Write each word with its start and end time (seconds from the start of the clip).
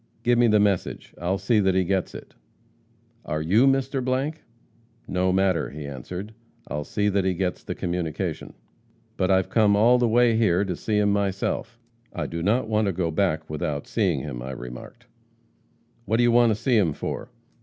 'Give 0.23 0.39
me 0.39 0.47
the 0.47 0.59
message; 0.59 1.13
I'll 1.21 1.37
see 1.37 1.59
that 1.59 1.75
he 1.75 1.83
gets 1.83 2.15
it.' 2.15 2.33
'Are 3.23 3.39
you 3.39 3.67
Mr.?' 3.67 4.03
'No 5.07 5.31
matter,' 5.31 5.69
he 5.69 5.85
answered, 5.85 6.33
'I'll 6.67 6.85
see 6.85 7.07
that 7.09 7.23
he 7.23 7.35
gets 7.35 7.63
the 7.63 7.75
communication.' 7.75 8.55
'But 9.15 9.29
I've 9.29 9.49
come 9.51 9.75
all 9.75 9.99
the 9.99 10.07
way 10.07 10.35
here 10.35 10.65
to 10.65 10.75
see 10.75 10.97
him 10.97 11.11
myself. 11.13 11.77
I 12.13 12.25
do 12.25 12.41
not 12.41 12.67
want 12.67 12.87
to 12.87 12.91
go 12.91 13.11
back 13.11 13.47
without 13.47 13.85
seeing 13.85 14.21
him,' 14.21 14.41
I 14.41 14.53
remarked. 14.53 15.05
'What 16.05 16.17
do 16.17 16.23
you 16.23 16.31
want 16.31 16.49
to 16.49 16.55
see 16.55 16.77
him 16.77 16.93
for?' 16.93 17.29